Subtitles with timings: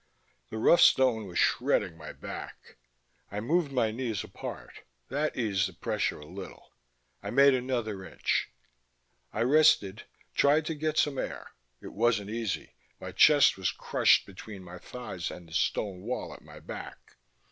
[0.49, 2.77] The rough stone was shredding my back.
[3.31, 6.71] I moved my knees apart; that eased the pressure a little.
[7.21, 8.49] I made another inch.
[9.31, 11.51] I rested, tried to get some air.
[11.83, 16.41] It wasn't easy: my chest was crushed between my thighs and the stone wall at
[16.41, 17.17] my back.